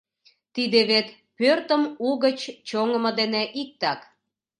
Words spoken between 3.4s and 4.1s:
иктак.